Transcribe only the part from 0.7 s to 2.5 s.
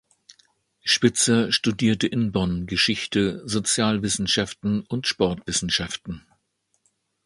Spitzer studierte in